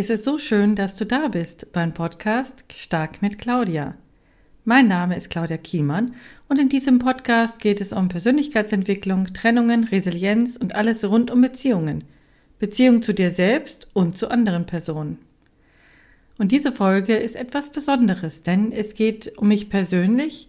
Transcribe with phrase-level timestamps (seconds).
[0.00, 3.96] Es ist so schön, dass du da bist beim Podcast Stark mit Claudia.
[4.64, 6.14] Mein Name ist Claudia Kiemann
[6.46, 12.04] und in diesem Podcast geht es um Persönlichkeitsentwicklung, Trennungen, Resilienz und alles rund um Beziehungen.
[12.60, 15.18] Beziehung zu dir selbst und zu anderen Personen.
[16.38, 20.48] Und diese Folge ist etwas Besonderes, denn es geht um mich persönlich,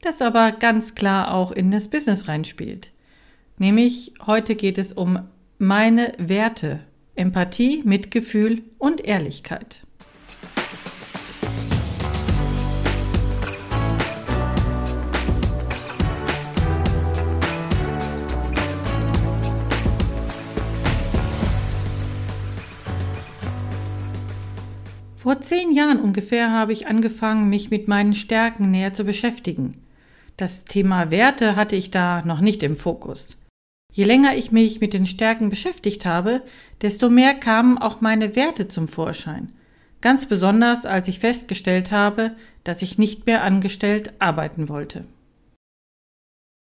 [0.00, 2.92] das aber ganz klar auch in das Business reinspielt.
[3.58, 5.18] Nämlich heute geht es um
[5.58, 6.80] meine Werte,
[7.16, 9.82] Empathie, Mitgefühl und Ehrlichkeit.
[25.26, 29.82] Vor zehn Jahren ungefähr habe ich angefangen, mich mit meinen Stärken näher zu beschäftigen.
[30.36, 33.36] Das Thema Werte hatte ich da noch nicht im Fokus.
[33.96, 36.42] Je länger ich mich mit den Stärken beschäftigt habe,
[36.82, 39.52] desto mehr kamen auch meine Werte zum Vorschein.
[40.02, 45.06] Ganz besonders, als ich festgestellt habe, dass ich nicht mehr angestellt arbeiten wollte.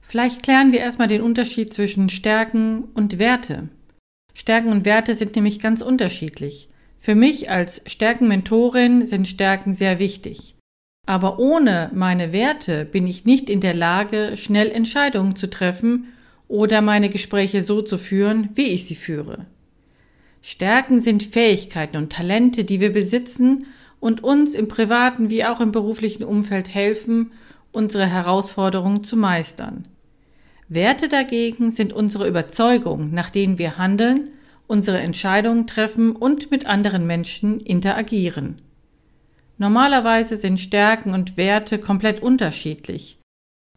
[0.00, 3.68] Vielleicht klären wir erstmal den Unterschied zwischen Stärken und Werte.
[4.32, 6.68] Stärken und Werte sind nämlich ganz unterschiedlich.
[7.00, 10.54] Für mich als Stärkenmentorin sind Stärken sehr wichtig.
[11.04, 16.12] Aber ohne meine Werte bin ich nicht in der Lage, schnell Entscheidungen zu treffen
[16.48, 19.46] oder meine Gespräche so zu führen, wie ich sie führe.
[20.40, 23.66] Stärken sind Fähigkeiten und Talente, die wir besitzen
[24.00, 27.32] und uns im privaten wie auch im beruflichen Umfeld helfen,
[27.72, 29.86] unsere Herausforderungen zu meistern.
[30.68, 34.30] Werte dagegen sind unsere Überzeugungen, nach denen wir handeln,
[34.66, 38.60] unsere Entscheidungen treffen und mit anderen Menschen interagieren.
[39.56, 43.18] Normalerweise sind Stärken und Werte komplett unterschiedlich.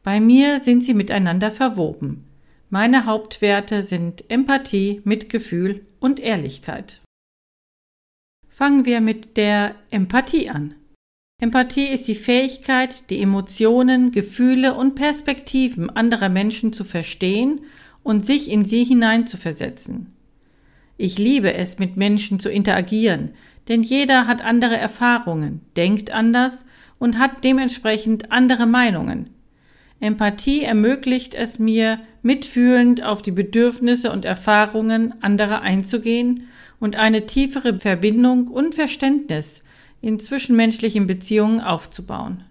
[0.03, 2.30] Bei mir sind sie miteinander verwoben.
[2.73, 7.01] Meine Hauptwerte sind Empathie, Mitgefühl und Ehrlichkeit.
[8.47, 10.75] Fangen wir mit der Empathie an.
[11.41, 17.59] Empathie ist die Fähigkeit, die Emotionen, Gefühle und Perspektiven anderer Menschen zu verstehen
[18.03, 20.13] und sich in sie hineinzuversetzen.
[20.95, 23.31] Ich liebe es, mit Menschen zu interagieren,
[23.67, 26.63] denn jeder hat andere Erfahrungen, denkt anders
[26.99, 29.29] und hat dementsprechend andere Meinungen,
[30.01, 36.47] Empathie ermöglicht es mir, mitfühlend auf die Bedürfnisse und Erfahrungen anderer einzugehen
[36.79, 39.63] und eine tiefere Verbindung und Verständnis
[40.01, 42.43] in zwischenmenschlichen Beziehungen aufzubauen.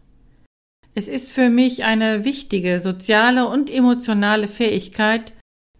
[0.94, 5.32] Es ist für mich eine wichtige soziale und emotionale Fähigkeit,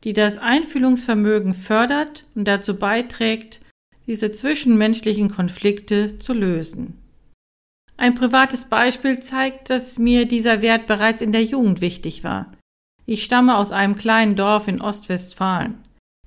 [0.03, 3.61] die das Einfühlungsvermögen fördert und dazu beiträgt,
[4.09, 7.00] diese zwischenmenschlichen Konflikte zu lösen.
[8.01, 12.51] Ein privates Beispiel zeigt, dass mir dieser Wert bereits in der Jugend wichtig war.
[13.05, 15.75] Ich stamme aus einem kleinen Dorf in Ostwestfalen.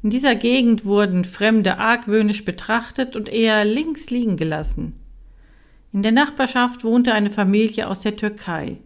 [0.03, 4.93] In dieser Gegend wurden Fremde argwöhnisch betrachtet und eher links liegen gelassen.
[5.91, 8.77] In der Nachbarschaft wohnte eine Familie aus der Türkei.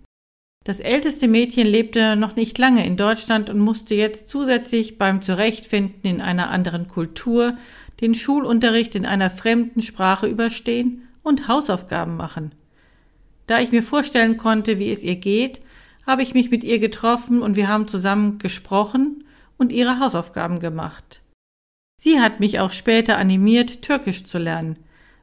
[0.63, 6.09] Das älteste Mädchen lebte noch nicht lange in Deutschland und musste jetzt zusätzlich beim Zurechtfinden
[6.09, 7.57] in einer anderen Kultur
[7.99, 12.53] den Schulunterricht in einer fremden Sprache überstehen und Hausaufgaben machen.
[13.47, 15.61] Da ich mir vorstellen konnte, wie es ihr geht,
[16.05, 19.23] habe ich mich mit ihr getroffen und wir haben zusammen gesprochen
[19.57, 21.21] und ihre Hausaufgaben gemacht.
[21.99, 24.77] Sie hat mich auch später animiert, Türkisch zu lernen.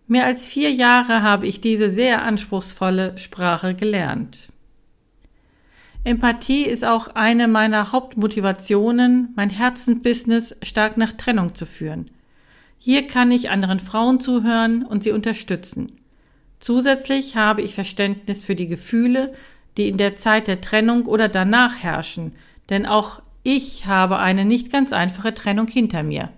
[0.06, 4.48] Mehr als vier Jahre habe ich diese sehr anspruchsvolle Sprache gelernt.
[6.02, 12.10] Empathie ist auch eine meiner Hauptmotivationen, mein Herzensbusiness stark nach Trennung zu führen.
[12.78, 15.92] Hier kann ich anderen Frauen zuhören und sie unterstützen.
[16.60, 19.34] Zusätzlich habe ich Verständnis für die Gefühle,
[19.76, 22.34] die in der Zeit der Trennung oder danach herrschen,
[22.70, 26.30] denn auch ich habe eine nicht ganz einfache Trennung hinter mir.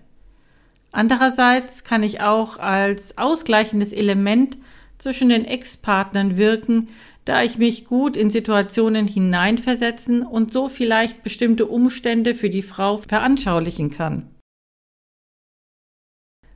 [0.91, 4.57] Andererseits kann ich auch als ausgleichendes Element
[4.99, 6.89] zwischen den Ex-Partnern wirken,
[7.27, 12.99] da ich mich gut in Situationen hineinversetzen und so vielleicht bestimmte Umstände für die Frau
[12.99, 14.31] veranschaulichen kann.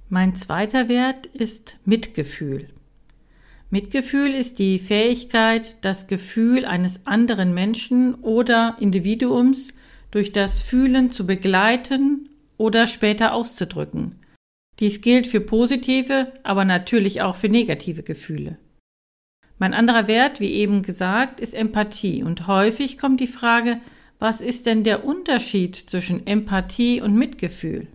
[0.08, 2.68] Mein zweiter Wert ist Mitgefühl.
[3.70, 9.74] Mitgefühl ist die Fähigkeit, das Gefühl eines anderen Menschen oder Individuums
[10.10, 14.16] durch das Fühlen zu begleiten oder später auszudrücken.
[14.80, 18.58] Dies gilt für positive, aber natürlich auch für negative Gefühle.
[19.58, 23.80] Mein anderer Wert, wie eben gesagt, ist Empathie und häufig kommt die Frage,
[24.18, 27.86] was ist denn der Unterschied zwischen Empathie und Mitgefühl?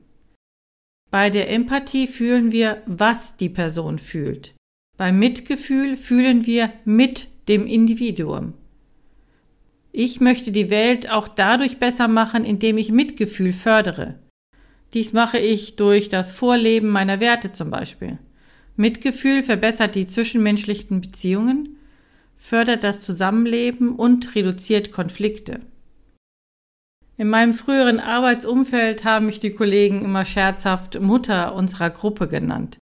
[1.11, 4.53] Bei der Empathie fühlen wir, was die Person fühlt.
[4.97, 8.53] Beim Mitgefühl fühlen wir mit dem Individuum.
[9.91, 14.15] Ich möchte die Welt auch dadurch besser machen, indem ich Mitgefühl fördere.
[14.93, 18.17] Dies mache ich durch das Vorleben meiner Werte zum Beispiel.
[18.77, 21.77] Mitgefühl verbessert die zwischenmenschlichen Beziehungen,
[22.37, 25.61] fördert das Zusammenleben und reduziert Konflikte.
[27.17, 32.77] In meinem früheren Arbeitsumfeld haben mich die Kollegen immer scherzhaft Mutter unserer Gruppe genannt.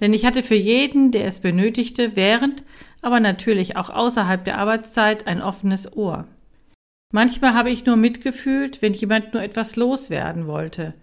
[0.00, 2.62] Denn ich hatte für jeden, der es benötigte, während,
[3.00, 6.26] aber natürlich auch außerhalb der Arbeitszeit ein offenes Ohr.
[7.12, 10.94] Manchmal habe ich nur mitgefühlt, wenn jemand nur etwas loswerden wollte.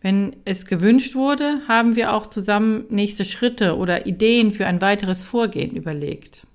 [0.00, 5.22] Wenn es gewünscht wurde, haben wir auch zusammen nächste Schritte oder Ideen für ein weiteres
[5.22, 6.46] Vorgehen überlegt.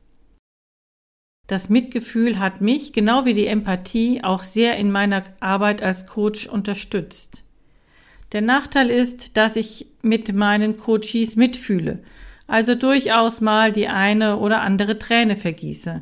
[1.48, 6.46] Das Mitgefühl hat mich, genau wie die Empathie, auch sehr in meiner Arbeit als Coach
[6.46, 7.44] unterstützt.
[8.34, 12.00] Der Nachteil ist, dass ich mit meinen Coaches mitfühle,
[12.48, 16.02] also durchaus mal die eine oder andere Träne vergieße.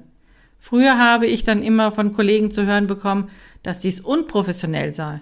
[0.59, 3.29] Früher habe ich dann immer von Kollegen zu hören bekommen,
[3.63, 5.21] dass dies unprofessionell sei.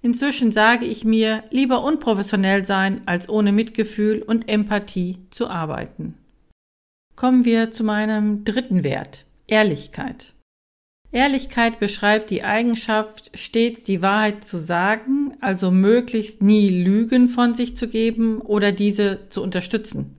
[0.00, 6.14] Inzwischen sage ich mir, lieber unprofessionell sein, als ohne Mitgefühl und Empathie zu arbeiten.
[7.16, 10.34] Kommen wir zu meinem dritten Wert, Ehrlichkeit.
[11.10, 17.76] Ehrlichkeit beschreibt die Eigenschaft, stets die Wahrheit zu sagen, also möglichst nie Lügen von sich
[17.76, 20.16] zu geben oder diese zu unterstützen.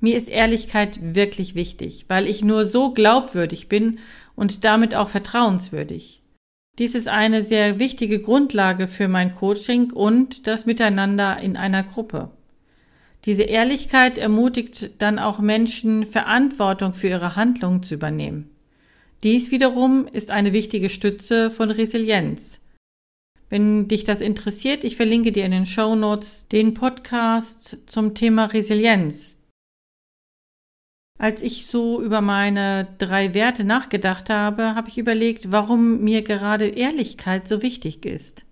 [0.00, 3.98] Mir ist Ehrlichkeit wirklich wichtig, weil ich nur so glaubwürdig bin
[4.34, 6.22] und damit auch vertrauenswürdig.
[6.78, 12.30] Dies ist eine sehr wichtige Grundlage für mein Coaching und das Miteinander in einer Gruppe.
[13.26, 18.53] Diese Ehrlichkeit ermutigt dann auch Menschen, Verantwortung für ihre Handlungen zu übernehmen.
[19.24, 22.60] Dies wiederum ist eine wichtige Stütze von Resilienz.
[23.48, 28.44] Wenn dich das interessiert, ich verlinke dir in den Show Notes den Podcast zum Thema
[28.44, 29.38] Resilienz.
[31.18, 36.66] Als ich so über meine drei Werte nachgedacht habe, habe ich überlegt, warum mir gerade
[36.66, 38.44] Ehrlichkeit so wichtig ist.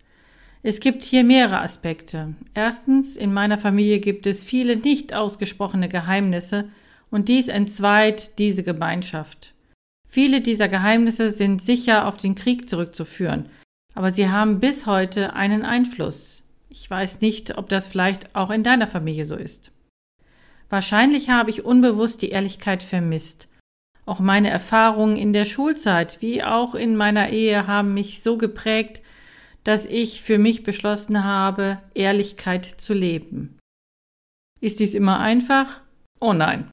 [0.62, 2.34] Es gibt hier mehrere Aspekte.
[2.54, 6.70] Erstens, in meiner Familie gibt es viele nicht ausgesprochene Geheimnisse
[7.10, 9.51] und dies entzweit diese Gemeinschaft.
[10.12, 13.48] Viele dieser Geheimnisse sind sicher auf den Krieg zurückzuführen,
[13.94, 16.42] aber sie haben bis heute einen Einfluss.
[16.68, 19.72] Ich weiß nicht, ob das vielleicht auch in deiner Familie so ist.
[20.68, 23.48] Wahrscheinlich habe ich unbewusst die Ehrlichkeit vermisst.
[24.04, 29.00] Auch meine Erfahrungen in der Schulzeit wie auch in meiner Ehe haben mich so geprägt,
[29.64, 33.58] dass ich für mich beschlossen habe, Ehrlichkeit zu leben.
[34.60, 35.80] Ist dies immer einfach?
[36.20, 36.70] Oh nein.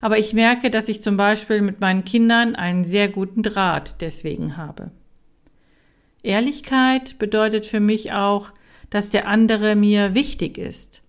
[0.00, 4.56] Aber ich merke, dass ich zum Beispiel mit meinen Kindern einen sehr guten Draht deswegen
[4.56, 4.90] habe.
[6.22, 8.52] Ehrlichkeit bedeutet für mich auch,
[8.90, 11.02] dass der andere mir wichtig ist.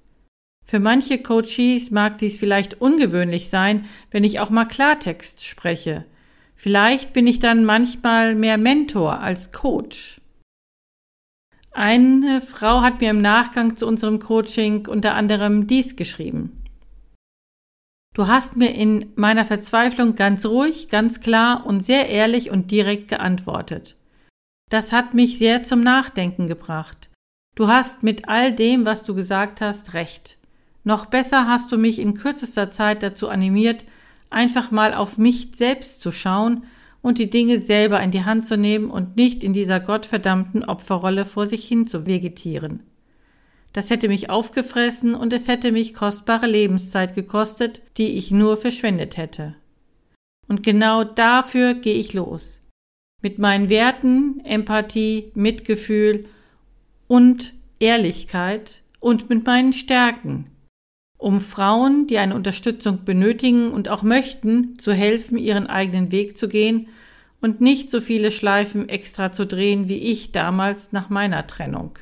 [0.66, 6.06] Für manche Coaches mag dies vielleicht ungewöhnlich sein, wenn ich auch mal Klartext spreche.
[6.56, 10.20] Vielleicht bin ich dann manchmal mehr Mentor als Coach.
[11.72, 16.57] Eine Frau hat mir im Nachgang zu unserem Coaching unter anderem dies geschrieben.
[18.18, 23.10] Du hast mir in meiner Verzweiflung ganz ruhig, ganz klar und sehr ehrlich und direkt
[23.10, 23.96] geantwortet.
[24.72, 27.12] Das hat mich sehr zum Nachdenken gebracht.
[27.54, 30.40] Du hast mit all dem, was du gesagt hast, recht.
[30.84, 33.86] Noch besser hast du mich in kürzester Zeit dazu animiert,
[34.32, 36.64] einfach mal auf mich selbst zu schauen
[37.04, 41.26] und die Dinge selber in die Hand zu nehmen und nicht in dieser gottverdammten Opferrolle
[41.26, 42.82] vor sich hin zu vegetieren.
[43.74, 49.18] Das hätte mich aufgefressen und es hätte mich kostbare Lebenszeit gekostet, die ich nur verschwendet
[49.18, 49.56] hätte.
[50.48, 52.62] Und genau dafür gehe ich los.
[53.22, 56.26] Mit meinen Werten, Empathie, Mitgefühl
[57.08, 60.50] und Ehrlichkeit und mit meinen Stärken,
[61.18, 66.48] um Frauen, die eine Unterstützung benötigen und auch möchten, zu helfen, ihren eigenen Weg zu
[66.48, 66.90] gehen
[67.42, 71.98] und nicht so viele Schleifen extra zu drehen wie ich damals nach meiner Trennung.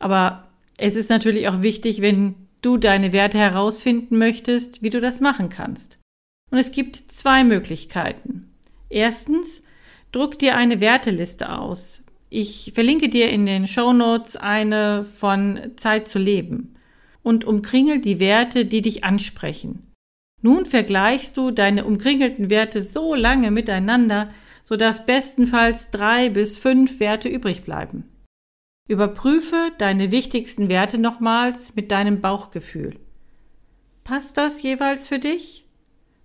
[0.00, 5.20] Aber es ist natürlich auch wichtig, wenn du deine Werte herausfinden möchtest, wie du das
[5.20, 5.98] machen kannst.
[6.50, 8.50] Und es gibt zwei Möglichkeiten.
[8.88, 9.62] Erstens,
[10.10, 12.02] druck dir eine Werteliste aus.
[12.28, 16.74] Ich verlinke dir in den Show Notes eine von Zeit zu leben
[17.22, 19.92] und umkringel die Werte, die dich ansprechen.
[20.42, 24.30] Nun vergleichst du deine umkringelten Werte so lange miteinander,
[24.64, 28.04] sodass bestenfalls drei bis fünf Werte übrig bleiben.
[28.90, 32.98] Überprüfe deine wichtigsten Werte nochmals mit deinem Bauchgefühl.
[34.02, 35.64] Passt das jeweils für dich?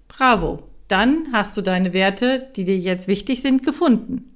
[0.08, 4.36] Bravo, dann hast du deine Werte, die dir jetzt wichtig sind, gefunden.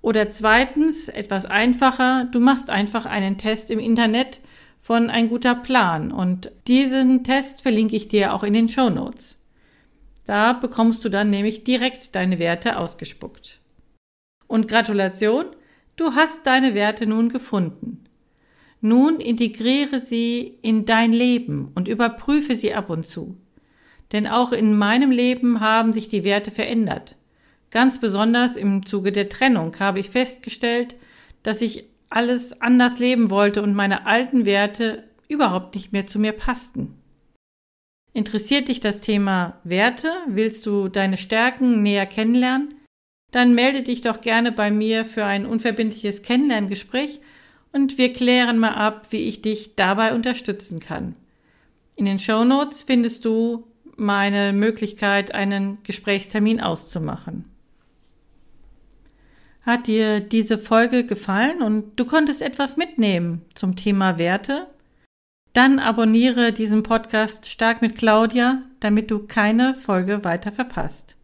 [0.00, 4.40] Oder zweitens, etwas einfacher, du machst einfach einen Test im Internet,
[4.80, 9.36] von ein guter Plan und diesen Test verlinke ich dir auch in den Show Notes.
[10.24, 13.60] Da bekommst du dann nämlich direkt deine Werte ausgespuckt.
[14.46, 15.44] Und Gratulation,
[15.98, 18.04] du hast deine Werte nun gefunden.
[18.80, 23.36] Nun integriere sie in dein Leben und überprüfe sie ab und zu.
[24.12, 27.16] Denn auch in meinem Leben haben sich die Werte verändert.
[27.70, 30.96] Ganz besonders im Zuge der Trennung habe ich festgestellt,
[31.42, 36.32] dass ich alles anders leben wollte und meine alten Werte überhaupt nicht mehr zu mir
[36.32, 36.94] passten.
[38.14, 40.08] Interessiert dich das Thema Werte?
[40.26, 42.74] Willst du deine Stärken näher kennenlernen?
[43.30, 47.20] Dann melde dich doch gerne bei mir für ein unverbindliches Kennenlerngespräch
[47.72, 51.14] und wir klären mal ab, wie ich dich dabei unterstützen kann.
[51.96, 53.66] In den Show Notes findest du
[53.96, 57.44] meine Möglichkeit, einen Gesprächstermin auszumachen.
[59.62, 64.66] Hat dir diese Folge gefallen und du konntest etwas mitnehmen zum Thema Werte?
[65.52, 71.17] Dann abonniere diesen Podcast Stark mit Claudia, damit du keine Folge weiter verpasst.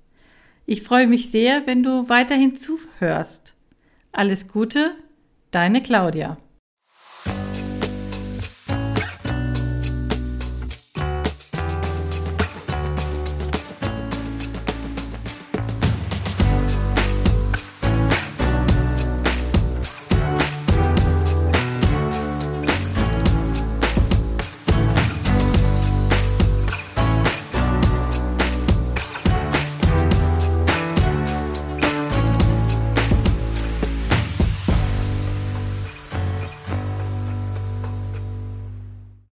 [0.67, 3.55] Ich freue mich sehr, wenn du weiterhin zuhörst.
[4.13, 4.93] Alles Gute,
[5.51, 6.39] deine Claudia.